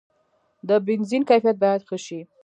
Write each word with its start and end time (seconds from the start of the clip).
د 0.67 0.69
بنزین 0.87 1.23
کیفیت 1.29 1.57
باید 1.63 1.81
ښه 1.87 1.97
شي. 2.05 2.19